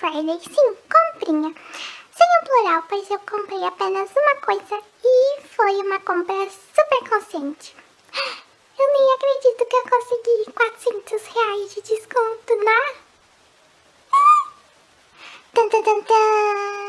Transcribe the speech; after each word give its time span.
Friday. 0.00 0.40
Sim, 0.40 0.76
comprinha. 0.90 1.54
Sem 2.16 2.26
o 2.26 2.44
plural, 2.46 2.82
pois 2.88 3.10
eu 3.10 3.18
comprei 3.18 3.62
apenas 3.64 4.10
uma 4.16 4.36
coisa 4.36 4.82
e 5.04 5.40
foi 5.42 5.72
uma 5.76 6.00
compra 6.00 6.48
super 6.50 7.08
consciente. 7.08 7.76
Eu 8.78 8.92
nem 8.92 9.12
acredito 9.12 9.66
que 9.66 9.76
eu 9.76 9.82
consegui 9.82 10.52
400 10.52 11.26
reais 11.26 11.74
de 11.74 11.82
desconto 11.82 12.56
na... 12.64 12.94
Tan, 15.52 15.68
tan, 15.68 15.82
tan, 15.82 16.02
tan. 16.02 16.02
Tan, 16.02 16.79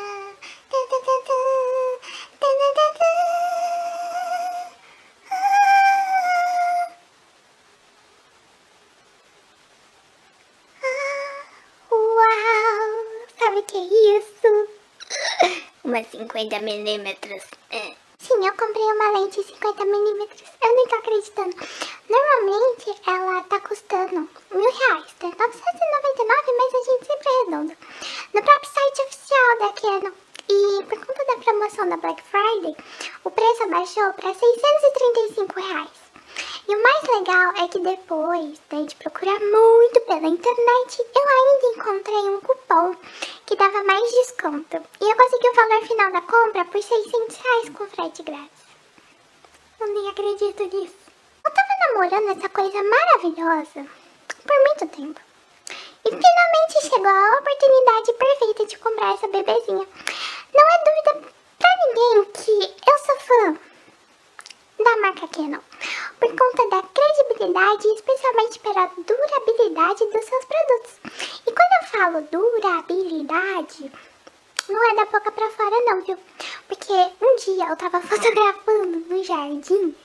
50mm. 16.50 17.44
É. 17.70 17.94
Sim, 18.18 18.46
eu 18.46 18.54
comprei 18.54 18.84
uma 18.84 19.20
lente 19.20 19.42
50mm. 19.42 20.30
Eu 20.64 20.76
nem 20.76 20.88
tô 20.88 20.96
acreditando. 20.96 21.56
Normalmente 22.10 23.02
ela 23.08 23.44
tá 23.44 23.60
custando 23.60 24.30
mil 24.52 24.72
reais, 24.72 25.16
né? 25.24 25.32
tá? 25.38 25.48
999, 25.48 26.52
mas 26.58 26.74
a 26.74 26.92
gente 26.92 27.06
sempre 27.06 27.28
é 27.28 27.42
arredonda. 27.42 27.78
No 28.34 28.44
próprio 28.44 28.72
site 28.72 29.02
oficial 29.02 29.60
da 29.60 29.74
Canon. 29.74 30.12
E 30.50 30.84
por 30.84 31.06
conta 31.06 31.26
da 31.26 31.38
promoção 31.38 31.88
da 31.88 31.98
Black 31.98 32.22
Friday, 32.24 32.76
o 33.24 33.32
preço 33.32 33.64
abaixou 33.64 34.14
para 34.14 34.34
635 34.34 35.60
reais. 35.60 36.11
E 36.68 36.76
o 36.76 36.84
mais 36.84 37.04
legal 37.04 37.54
é 37.64 37.68
que 37.68 37.80
depois 37.80 38.62
né, 38.72 38.84
de 38.86 38.96
procurar 38.96 39.40
muito 39.40 40.02
pela 40.02 40.28
internet, 40.28 41.00
eu 41.00 41.28
ainda 41.28 41.68
encontrei 41.78 42.30
um 42.30 42.40
cupom 42.42 42.96
que 43.46 43.56
dava 43.56 43.84
mais 43.84 44.12
desconto. 44.12 44.78
E 45.00 45.10
eu 45.10 45.16
consegui 45.16 45.50
o 45.50 45.54
valor 45.54 45.88
final 45.88 46.12
da 46.12 46.22
compra 46.22 46.66
por 46.66 46.82
600 46.82 47.36
reais 47.36 47.70
com 47.70 47.88
frete 47.88 48.24
grátis. 48.24 48.62
Eu 49.80 49.88
nem 49.88 50.10
acredito 50.10 50.64
nisso. 50.64 50.96
Eu 51.44 51.52
tava 51.52 51.94
namorando 51.94 52.38
essa 52.38 52.50
coisa 52.50 52.84
maravilhosa 52.84 53.90
por 54.46 54.56
muito 54.66 54.88
tempo. 54.96 55.22
E 56.06 56.10
finalmente 56.10 56.82
chegou 56.82 57.08
a 57.08 57.40
oportunidade 57.40 58.14
perfeita 58.14 58.66
de 58.66 58.78
comprar 58.78 59.14
essa 59.14 59.28
bebezinha. 59.28 59.88
Não 60.54 60.66
é 60.66 60.84
dúvida 60.84 61.34
pra 61.60 61.70
ninguém 61.86 62.26
que 62.32 62.90
eu 62.90 62.98
sou 63.00 63.20
fã 63.20 63.60
da 64.84 64.98
marca 64.98 65.28
Canon, 65.28 65.60
por 66.22 66.36
conta 66.36 66.70
da 66.70 66.84
credibilidade 66.84 67.88
e 67.88 67.96
especialmente 67.96 68.60
pela 68.60 68.86
durabilidade 68.96 70.06
dos 70.06 70.24
seus 70.24 70.46
produtos. 70.46 71.00
E 71.48 71.52
quando 71.52 71.74
eu 71.82 71.88
falo 71.90 72.22
durabilidade, 72.30 73.92
não 74.70 74.92
é 74.92 74.96
da 74.96 75.06
boca 75.06 75.32
pra 75.32 75.50
fora 75.50 75.82
não, 75.84 76.02
viu? 76.04 76.18
Porque 76.68 76.94
um 76.94 77.36
dia 77.38 77.66
eu 77.68 77.76
tava 77.76 78.00
fotografando 78.06 79.00
no 79.00 79.24
jardim, 79.24 79.96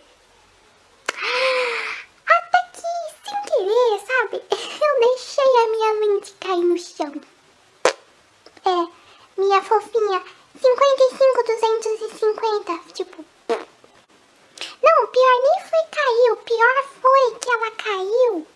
até 2.27 2.59
que, 2.73 3.29
sem 3.29 3.43
querer, 3.43 4.01
sabe, 4.07 4.43
eu 4.51 5.01
deixei 5.01 5.45
a 5.45 5.67
minha 5.69 5.93
lente 6.01 6.33
cair 6.41 6.65
no 6.65 6.79
chão. 6.79 7.13
É, 8.65 8.89
minha 9.39 9.63
fofinha, 9.63 10.23
55, 10.55 11.43
250, 11.47 12.93
tipo, 12.95 13.25
não, 14.83 15.05
o 15.05 15.09
pior 15.09 15.43
nem 15.43 15.69
foi 15.69 15.83
cair, 15.91 16.33
o 16.33 16.36
pior 16.47 16.83
foi 17.03 17.39
que 17.41 17.51
ela 17.51 17.71
caiu 17.73 18.47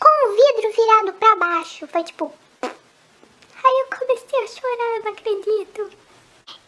com 0.00 0.26
o 0.26 0.32
vidro 0.32 0.72
virado 0.72 1.12
pra 1.12 1.36
baixo. 1.36 1.86
Foi 1.86 2.02
tipo. 2.02 2.32
Aí 2.62 3.80
eu 3.80 3.98
comecei 3.98 4.42
a 4.42 4.46
chorar, 4.46 5.04
não 5.04 5.12
acredito. 5.12 5.90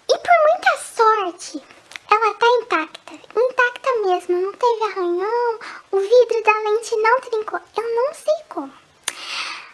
E 0.09 0.19
por 0.19 0.37
muita 0.49 0.77
sorte, 0.79 1.63
ela 2.11 2.35
tá 2.35 2.47
intacta. 2.47 3.15
Intacta 3.15 3.95
mesmo, 4.05 4.41
não 4.43 4.53
teve 4.53 4.85
arranhão, 4.85 5.59
o 5.93 5.99
vidro 6.01 6.43
da 6.43 6.59
lente 6.59 6.97
não 6.97 7.21
trincou. 7.21 7.61
Eu 7.77 7.95
não 7.95 8.15
sei 8.15 8.35
como. 8.49 8.73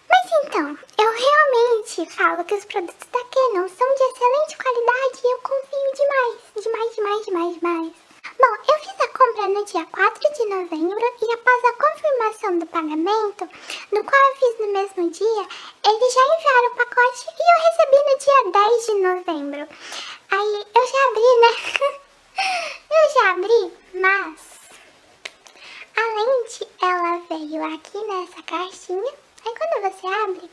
Mas 0.08 0.30
então, 0.44 0.78
eu 0.98 1.10
realmente 1.12 2.14
falo 2.14 2.44
que 2.44 2.54
os 2.54 2.64
produtos 2.64 3.08
da 3.10 3.24
Canon 3.24 3.68
são 3.68 3.94
de 3.94 4.02
excelente 4.04 4.56
qualidade 4.56 5.20
e 5.24 5.32
eu 5.32 5.38
confio 5.38 5.92
demais. 5.94 6.38
Demais, 6.62 6.94
demais, 6.94 7.24
demais, 7.24 7.54
demais. 7.54 7.92
Bom, 8.38 8.72
eu 8.72 8.81
compra 9.22 9.48
no 9.50 9.64
dia 9.64 9.86
4 9.86 10.32
de 10.34 10.44
novembro 10.46 11.14
e 11.22 11.32
após 11.32 11.64
a 11.64 11.72
confirmação 11.74 12.58
do 12.58 12.66
pagamento, 12.66 13.48
no 13.92 14.04
qual 14.04 14.20
eu 14.20 14.36
fiz 14.36 14.58
no 14.58 14.72
mesmo 14.72 15.10
dia, 15.10 15.48
eles 15.86 16.14
já 16.14 16.22
enviaram 16.22 16.66
o 16.66 16.74
pacote 16.74 17.26
e 17.28 17.42
eu 17.52 17.58
recebi 17.62 17.98
no 18.08 18.18
dia 18.18 18.42
10 18.50 18.86
de 18.86 18.94
novembro. 18.94 19.68
Aí 20.28 20.66
eu 20.74 20.86
já 20.88 21.06
abri, 21.08 21.30
né? 21.40 21.52
eu 22.90 23.14
já 23.14 23.30
abri, 23.30 23.72
mas 23.94 24.40
a 25.96 26.02
lente 26.16 26.68
ela 26.82 27.22
veio 27.28 27.74
aqui 27.74 27.98
nessa 28.04 28.42
caixinha. 28.42 29.14
Aí 29.46 29.54
quando 29.56 29.92
você 29.92 30.06
abre, 30.08 30.50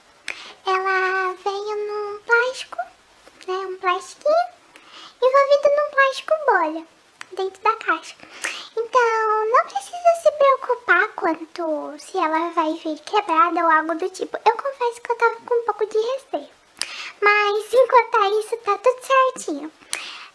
ela 0.68 1.34
veio 1.44 1.76
num 1.88 2.20
plástico, 2.20 2.78
né? 3.48 3.56
Um 3.66 3.78
plastiquinho 3.78 4.36
envolvido 5.24 5.70
num 5.76 5.90
plástico 5.92 6.34
bolha 6.46 6.88
dentro 7.32 7.62
da 7.64 7.76
caixa. 7.78 8.16
Precisa 9.70 10.22
se 10.22 10.32
preocupar 10.32 11.08
quanto 11.16 12.00
se 12.00 12.18
ela 12.18 12.50
vai 12.50 12.74
vir 12.74 13.00
quebrada 13.02 13.64
ou 13.64 13.72
algo 13.72 13.96
do 13.96 14.10
tipo. 14.10 14.36
Eu 14.38 14.58
confesso 14.58 15.02
que 15.02 15.12
eu 15.12 15.16
tava 15.16 15.36
com 15.46 15.56
um 15.56 15.66
pouco 15.66 15.86
de 15.86 15.98
receio. 15.98 16.50
Mas, 17.22 17.74
enquanto 17.74 18.40
isso, 18.40 18.58
tá 18.58 18.78
tudo 18.78 19.00
certinho. 19.06 19.72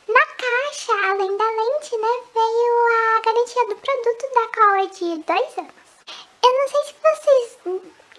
Na 0.07 0.27
caixa, 0.27 0.93
além 1.11 1.37
da 1.37 1.45
lente, 1.45 1.97
né, 1.97 2.23
veio 2.33 3.17
a 3.17 3.21
garantia 3.23 3.67
do 3.67 3.77
produto 3.77 4.35
da 4.35 4.49
qual 4.55 4.77
é 4.77 4.87
de 4.87 5.19
dois 5.25 5.59
anos. 5.59 5.85
Eu 6.45 6.53
não 6.53 6.69
sei 6.69 6.85
se 6.85 6.95
vocês 7.03 7.59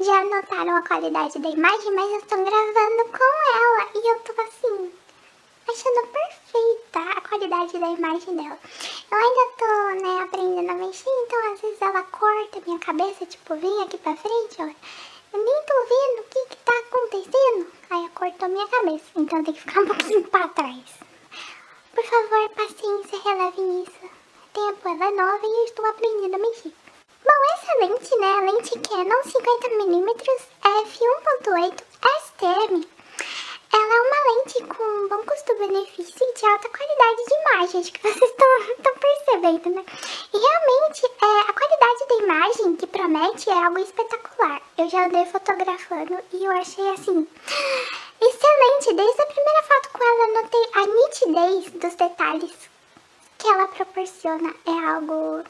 já 0.02 0.24
notaram 0.26 0.76
a 0.76 0.82
qualidade 0.82 1.40
da 1.40 1.50
imagem, 1.50 1.92
mas 1.92 2.12
eu 2.12 2.18
estou 2.18 2.44
gravando 2.44 3.06
com 3.06 3.24
ela 3.56 3.90
e 3.96 4.12
eu 4.12 4.20
tô 4.20 4.42
assim, 4.42 4.94
achando 5.68 6.08
perfeita 6.08 7.00
a 7.00 7.22
qualidade 7.22 7.78
da 7.78 7.88
imagem 7.88 8.36
dela. 8.36 8.60
Eu 9.12 9.18
ainda 9.18 9.52
tô, 9.58 10.04
né, 10.04 10.24
aprendendo 10.24 10.72
a 10.72 10.76
mexer, 10.76 11.10
então 11.10 11.54
às 11.54 11.62
vezes 11.62 11.82
ela 11.82 12.04
corta 12.04 12.62
minha 12.66 12.80
cabeça, 12.80 13.26
tipo, 13.26 13.56
vem 13.56 13.84
aqui 13.84 13.98
pra 13.98 14.16
frente, 14.16 14.56
ó. 14.60 14.70
Eu 15.34 15.44
nem 15.44 15.64
tô 15.66 15.74
vendo 15.90 16.20
o 16.22 16.30
que 16.30 16.46
que 16.50 16.58
tá 16.64 16.74
acontecendo. 16.80 17.72
Aí 17.90 18.00
ela 18.00 18.10
cortou 18.10 18.50
minha 18.50 18.68
cabeça, 18.68 19.06
então 19.16 19.44
tem 19.44 19.54
que 19.54 19.62
ficar 19.62 19.82
um 19.84 19.88
pouquinho 19.88 20.24
pra 20.30 20.48
trás. 20.50 20.84
Por 21.94 22.04
favor, 22.04 22.50
paciência, 22.50 23.20
relevem 23.24 23.84
isso. 23.84 24.16
Tempo, 24.54 24.88
ela 24.88 25.06
é 25.08 25.12
nova 25.12 25.46
e 25.46 25.60
eu 25.60 25.66
estou 25.66 25.86
aprendendo 25.86 26.36
a 26.36 26.40
mexer. 26.40 26.74
Bom, 27.24 27.32
essa 27.54 27.74
lente, 27.80 28.16
né, 28.18 28.34
a 28.34 28.42
lente 28.42 28.80
Canon 28.80 29.22
50mm 29.24 30.42
f1.8 30.64 31.84
STM 32.22 32.95
ela 33.76 33.94
é 33.94 34.02
uma 34.02 34.36
lente 34.36 34.64
com 34.64 35.08
bom 35.10 35.26
custo-benefício 35.26 36.16
e 36.22 36.34
de 36.34 36.46
alta 36.46 36.70
qualidade 36.70 37.26
de 37.26 37.34
imagem, 37.36 37.82
acho 37.82 37.92
que 37.92 38.02
vocês 38.02 38.32
estão 38.32 38.94
percebendo, 38.96 39.70
né? 39.76 39.86
E 40.34 40.38
realmente, 40.38 41.06
é, 41.06 41.50
a 41.50 41.54
qualidade 41.54 42.08
da 42.08 42.16
imagem 42.24 42.76
que 42.78 42.88
promete 42.88 43.50
é 43.50 43.66
algo 43.66 43.80
espetacular. 43.80 44.62
Eu 44.78 44.90
já 44.90 45.06
andei 45.06 45.26
fotografando 45.26 46.20
e 46.32 46.46
eu 46.46 46.52
achei 46.52 46.90
assim, 46.90 47.28
excelente. 48.22 48.94
Desde 48.94 49.22
a 49.22 49.26
primeira 49.26 49.64
foto 49.64 49.90
com 49.92 50.04
ela, 50.04 50.42
notei 50.42 50.70
a 50.74 50.86
nitidez 50.86 51.72
dos 51.72 51.96
detalhes 51.96 52.70
que 53.38 53.48
ela 53.48 53.68
proporciona. 53.68 54.56
É 54.66 54.88
algo 54.88 55.44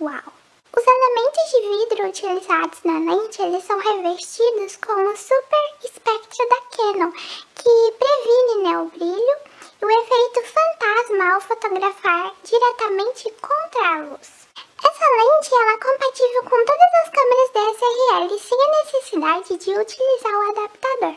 uau. 0.00 0.41
Os 0.74 0.86
elementos 0.86 1.50
de 1.50 1.60
vidro 1.60 2.08
utilizados 2.08 2.78
na 2.82 2.98
lente 2.98 3.42
eles 3.42 3.62
são 3.64 3.78
revestidos 3.78 4.76
com 4.76 4.92
o 4.92 5.16
super 5.18 5.74
espectro 5.84 6.48
da 6.48 6.56
Canon, 6.74 7.12
que 7.12 7.94
previne 7.98 8.62
né, 8.62 8.78
o 8.78 8.86
brilho 8.86 9.36
e 9.82 9.84
o 9.84 9.90
efeito 9.90 10.42
fantasma 10.44 11.34
ao 11.34 11.40
fotografar 11.42 12.32
diretamente 12.42 13.30
contra 13.42 13.86
a 13.86 13.98
luz. 13.98 14.48
Essa 14.82 15.04
lente 15.04 15.54
ela 15.54 15.72
é 15.72 15.76
compatível 15.76 16.42
com 16.44 16.64
todas 16.64 16.94
as 17.02 17.10
câmeras 17.10 17.50
DSLR 17.52 18.38
sem 18.40 18.62
a 18.62 18.70
necessidade 18.82 19.56
de 19.58 19.78
utilizar 19.78 20.32
o 20.32 20.50
adaptador. 20.52 21.16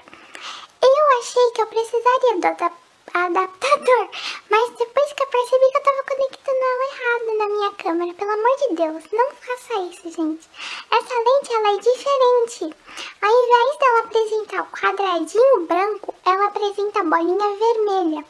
Eu 0.81 1.19
achei 1.19 1.51
que 1.51 1.61
eu 1.61 1.67
precisaria 1.67 2.39
do 2.39 2.47
adaptador 2.47 2.84
adaptador. 3.15 4.09
Mas 4.49 4.69
depois 4.71 5.13
que 5.13 5.23
eu 5.23 5.27
percebi 5.27 5.71
que 5.71 5.77
eu 5.77 5.83
tava 5.83 6.03
conectando 6.03 6.57
ela 6.57 6.85
errado 6.91 7.37
na 7.37 7.47
minha 7.47 7.71
câmera, 7.71 8.13
pelo 8.13 8.31
amor 8.31 8.57
de 8.57 8.75
Deus, 8.75 9.03
não 9.13 9.31
faça 9.31 9.73
isso, 9.89 10.11
gente. 10.11 10.49
Essa 10.91 11.13
lente, 11.13 11.53
ela 11.53 11.73
é 11.73 11.77
diferente. 11.77 12.75
Ao 13.21 13.31
invés 13.31 13.77
dela 13.77 13.99
apresentar 13.99 14.61
o 14.61 14.71
quadradinho 14.71 15.65
branco, 15.65 16.13
ela 16.25 16.45
apresenta 16.47 16.99
a 16.99 17.03
bolinha 17.03 17.57
vermelha. 17.57 18.25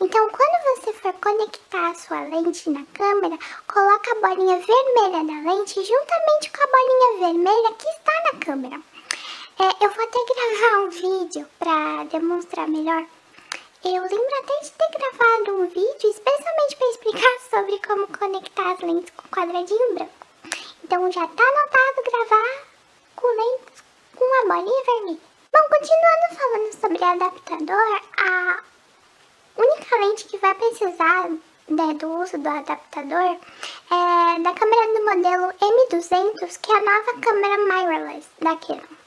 Então, 0.00 0.30
quando 0.30 0.76
você 0.76 0.92
for 0.94 1.12
conectar 1.14 1.90
a 1.90 1.94
sua 1.94 2.20
lente 2.22 2.70
na 2.70 2.84
câmera, 2.94 3.38
coloca 3.68 4.10
a 4.10 4.28
bolinha 4.28 4.58
vermelha 4.58 5.24
da 5.24 5.50
lente 5.50 5.84
juntamente 5.84 6.50
com 6.50 6.62
a 6.62 6.66
bolinha 6.66 7.28
vermelha 7.28 7.74
que 7.74 7.88
está 7.88 8.32
na 8.32 8.38
câmera. 8.40 8.80
É, 9.60 9.84
eu 9.84 9.90
vou 9.90 10.04
até 10.04 10.18
gravar 10.34 10.78
um 10.78 10.88
vídeo 10.88 11.46
pra 11.58 12.04
demonstrar 12.04 12.66
melhor. 12.66 13.04
Eu 13.82 14.02
lembro 14.02 14.38
até 14.40 14.60
de 14.60 14.72
ter 14.72 14.90
gravado 14.90 15.54
um 15.54 15.66
vídeo 15.66 16.10
especialmente 16.10 16.76
para 16.76 16.90
explicar 16.90 17.40
sobre 17.48 17.78
como 17.78 18.06
conectar 18.08 18.72
as 18.72 18.80
lentes 18.80 19.10
com 19.16 19.26
o 19.26 19.30
quadradinho 19.30 19.94
branco. 19.94 20.12
Então 20.84 21.10
já 21.10 21.26
tá 21.26 21.42
anotado 21.42 22.10
gravar 22.10 22.66
com 23.16 23.26
lentes 23.26 23.82
com 24.14 24.24
a 24.24 24.54
bolinha 24.54 24.84
vermelha. 24.84 25.20
Bom, 25.50 25.62
continuando 25.70 26.36
falando 26.36 26.72
sobre 26.74 27.04
adaptador, 27.04 28.02
a 28.18 28.62
única 29.56 29.96
lente 29.96 30.24
que 30.26 30.36
vai 30.36 30.54
precisar 30.54 31.30
né, 31.68 31.94
do 31.94 32.20
uso 32.20 32.36
do 32.36 32.48
adaptador 32.50 33.38
é 33.90 34.40
da 34.40 34.52
câmera 34.52 34.92
do 34.92 35.04
modelo 35.06 35.54
M200, 35.54 36.60
que 36.60 36.70
é 36.70 36.76
a 36.76 36.80
nova 36.80 37.20
câmera 37.22 37.56
mirrorless 37.56 38.28
da 38.40 38.56
Canon. 38.56 38.99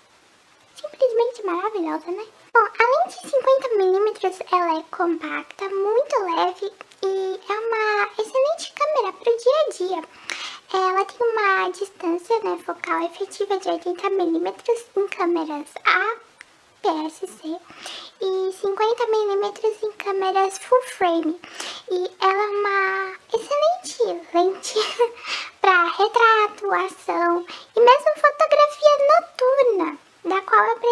Simplesmente 0.75 1.45
maravilhosa, 1.45 2.11
né? 2.11 2.25
Bom, 2.53 2.59
a 2.59 2.83
lente 2.83 3.17
50mm 3.27 4.45
ela 4.51 4.79
é 4.79 4.83
compacta, 4.91 5.69
muito 5.69 6.15
leve 6.35 6.71
e 7.03 7.39
é 7.49 7.53
uma 7.53 8.09
excelente 8.17 8.73
câmera 8.73 9.13
para 9.13 9.33
o 9.33 9.37
dia 9.37 9.59
a 9.59 9.69
dia. 9.69 10.01
Ela 10.73 11.05
tem 11.05 11.27
uma 11.27 11.69
distância 11.69 12.39
né, 12.39 12.57
focal 12.65 13.03
efetiva 13.03 13.57
de 13.59 13.69
80mm 13.69 14.53
em 14.97 15.07
câmeras 15.07 15.67
APS-C 16.83 17.59
e 18.21 18.53
50mm 18.53 19.83
em 19.83 19.91
câmeras 19.93 20.57
full 20.57 20.81
frame. 20.83 21.39
E 21.91 22.11
ela 22.19 22.43
é 22.43 22.47
uma 22.47 23.15
excelente 23.33 24.25
lente 24.33 24.79
para 25.61 25.83
retrato, 25.85 26.73
ação 26.73 27.45
e 27.75 27.79
mesmo 27.79 28.11
fotografia 28.15 28.97
noturna, 29.09 29.42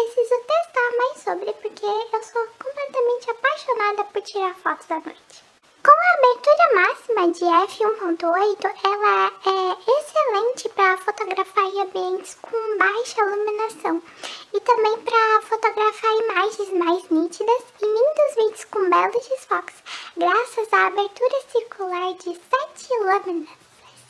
preciso 0.02 0.34
testar 0.44 0.96
mais 0.98 1.18
sobre 1.18 1.52
porque 1.52 1.86
eu 1.86 2.22
sou 2.24 2.44
completamente 2.58 3.30
apaixonada 3.30 4.04
por 4.04 4.20
tirar 4.22 4.54
fotos 4.56 4.90
à 4.90 4.98
noite. 4.98 5.44
Com 5.84 5.92
a 5.92 6.14
abertura 6.14 6.74
máxima 6.74 7.30
de 7.30 7.44
f1.8, 7.44 8.64
ela 8.84 9.32
é 9.46 10.00
excelente 10.00 10.68
para 10.70 10.96
fotografar 10.98 11.66
ambientes 11.66 12.36
com 12.42 12.78
baixa 12.78 13.20
iluminação 13.20 14.02
e 14.52 14.60
também 14.60 14.98
para 15.02 15.42
fotografar 15.42 16.12
imagens 16.16 16.72
mais 16.72 17.08
nítidas 17.08 17.62
e 17.80 17.86
lindos 17.86 18.34
vídeos 18.36 18.64
com 18.64 18.90
belos 18.90 19.28
desfoques, 19.28 19.76
graças 20.16 20.72
à 20.72 20.86
abertura 20.86 21.42
circular 21.48 22.14
de 22.14 22.34
7 22.34 22.98
lâminas. 23.04 23.56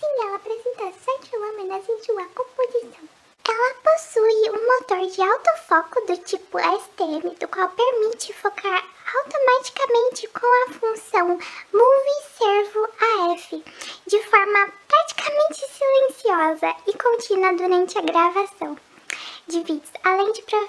Sim, 0.00 0.23
ela 0.23 0.37
apresenta 0.37 0.93
7 0.93 1.37
lâminas 1.37 1.89
em 1.89 2.03
sua 2.03 2.25
composição. 2.35 3.21
Ela 3.49 3.75
possui 3.83 4.50
um 4.50 4.67
motor 4.67 5.06
de 5.09 5.21
alto 5.21 5.50
foco 5.67 6.06
do 6.06 6.17
tipo 6.19 6.59
STM, 6.59 7.35
do 7.41 7.49
qual 7.49 7.69
permite 7.71 8.33
focar 8.35 8.85
automaticamente 9.17 10.29
com 10.29 10.47
a 10.47 10.73
função 10.75 11.29
Move 11.73 12.23
Servo 12.39 12.89
AF, 13.33 13.65
de 14.06 14.23
forma 14.23 14.73
praticamente 14.87 15.67
silenciosa 15.69 16.77
e 16.87 16.97
contínua 16.97 17.53
durante 17.55 17.99
a 17.99 18.03
gravação 18.03 18.79
de 19.49 19.59
vídeos, 19.65 19.91
além 20.05 20.31
de 20.33 20.43
pro 20.43 20.69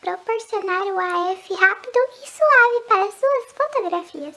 proporcionar 0.00 0.82
o 0.82 1.00
AF 1.00 1.54
rápido 1.54 1.98
e 2.22 2.28
suave 2.28 2.80
para 2.86 3.10
suas 3.10 3.52
fotografias. 3.56 4.36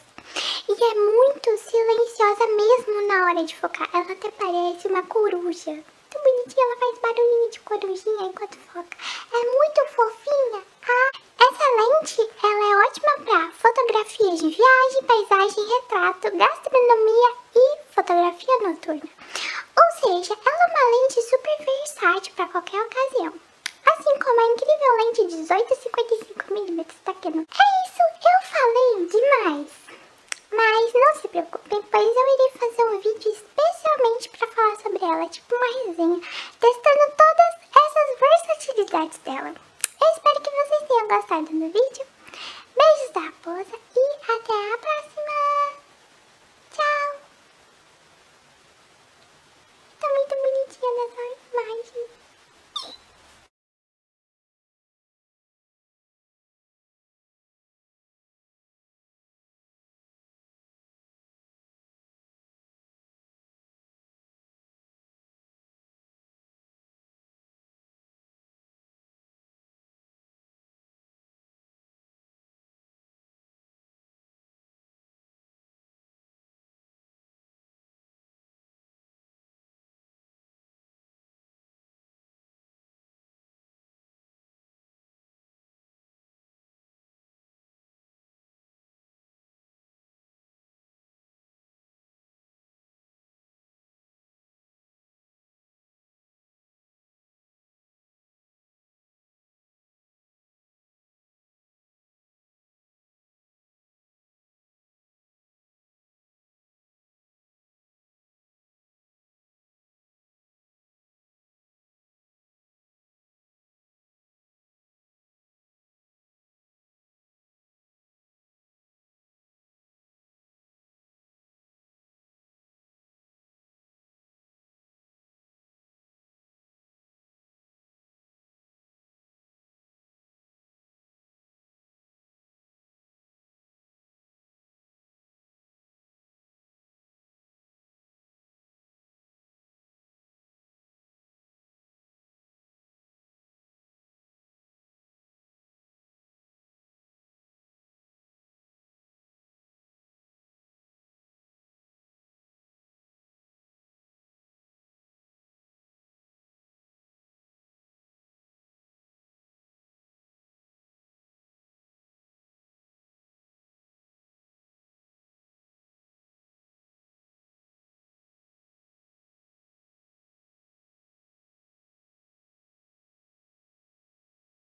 E 0.68 0.84
é 0.84 0.96
muito 0.96 1.58
silenciosa 1.58 2.48
mesmo 2.48 3.08
na 3.08 3.26
hora 3.26 3.44
de 3.44 3.56
focar, 3.56 3.88
ela 3.94 4.12
até 4.12 4.32
parece 4.32 4.88
uma 4.88 5.04
coruja 5.04 5.84
muito 6.08 6.24
bonitinha, 6.24 6.66
ela 6.66 6.78
faz 6.78 7.00
barulhinho 7.00 7.52
de 7.52 7.60
corujinha 7.60 8.24
enquanto 8.24 8.58
foca. 8.58 8.98
É 9.34 9.38
muito 9.38 9.88
fofinha. 9.94 10.64
Ah, 10.88 11.12
essa 11.40 11.66
lente, 11.76 12.30
ela 12.44 12.66
é 12.66 12.88
ótima 12.88 13.14
para 13.26 13.52
fotografias 13.52 14.40
de 14.40 14.50
viagem, 14.50 15.04
paisagem, 15.04 15.68
retrato, 15.68 16.38
gastronomia 16.38 17.30
e 17.56 17.78
fotografia 17.94 18.58
noturna. 18.60 19.10
Ou 19.76 19.92
seja, 20.00 20.38
ela 20.46 20.64
é 20.64 20.68
uma 20.68 20.90
lente 20.92 21.22
super 21.22 21.58
versátil 21.66 22.34
para 22.36 22.48
qualquer 22.48 22.82
ocasião. 22.82 23.34
Assim 23.86 24.20
como 24.20 24.40
a 24.40 24.46
incrível 24.46 24.98
lente 24.98 25.22
1855mm 25.24 26.86
da 27.06 27.14
Canon. 27.16 27.42
É 27.42 27.68
isso, 27.88 28.04
eu 28.24 28.40
falei 28.50 29.06
demais. 29.08 29.88
Mas 30.52 30.94
não 30.94 31.16
se 31.22 31.28
preocupem, 31.28 31.82
pois 31.82 32.16
eu 32.16 32.34
irei 32.34 32.52
fazer 32.58 32.84
um 32.84 33.00
vídeo 33.00 33.32
especialmente 33.98 34.30
para 34.30 34.48
falar 34.48 34.76
sobre 34.78 35.04
ela, 35.04 35.30
tipo 35.30 35.56
uma 35.56 35.66
resenha, 35.86 36.22
testando 36.60 37.14
todas 37.18 37.54
essas 37.76 38.20
versatilidades 38.20 39.18
dela. 39.20 39.56
Eu 40.00 40.08
espero 40.16 40.42
que 40.42 40.50
vocês 40.52 40.88
tenham 40.88 41.08
gostado 41.08 41.46
do 41.46 41.66
vídeo. 41.66 42.17